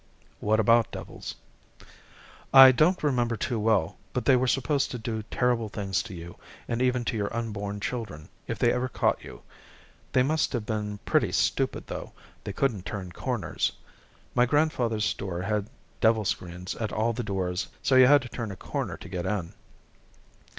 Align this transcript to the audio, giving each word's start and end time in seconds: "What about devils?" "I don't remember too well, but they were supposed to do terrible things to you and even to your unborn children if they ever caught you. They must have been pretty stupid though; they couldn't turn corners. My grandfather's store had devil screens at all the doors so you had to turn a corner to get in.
"What 0.39 0.59
about 0.59 0.89
devils?" 0.91 1.35
"I 2.51 2.71
don't 2.71 3.03
remember 3.03 3.37
too 3.37 3.59
well, 3.59 3.97
but 4.13 4.25
they 4.25 4.35
were 4.35 4.47
supposed 4.47 4.89
to 4.89 4.97
do 4.97 5.21
terrible 5.29 5.69
things 5.69 6.01
to 6.01 6.15
you 6.15 6.37
and 6.67 6.81
even 6.81 7.05
to 7.05 7.17
your 7.17 7.31
unborn 7.37 7.79
children 7.79 8.29
if 8.47 8.57
they 8.57 8.73
ever 8.73 8.89
caught 8.89 9.23
you. 9.23 9.43
They 10.13 10.23
must 10.23 10.53
have 10.53 10.65
been 10.65 10.97
pretty 11.05 11.31
stupid 11.31 11.85
though; 11.85 12.13
they 12.45 12.51
couldn't 12.51 12.87
turn 12.87 13.11
corners. 13.11 13.73
My 14.33 14.47
grandfather's 14.47 15.05
store 15.05 15.43
had 15.43 15.69
devil 15.99 16.25
screens 16.25 16.73
at 16.77 16.91
all 16.91 17.13
the 17.13 17.21
doors 17.21 17.67
so 17.83 17.93
you 17.93 18.07
had 18.07 18.23
to 18.23 18.29
turn 18.29 18.49
a 18.51 18.55
corner 18.55 18.97
to 18.97 19.07
get 19.07 19.27
in. 19.27 19.53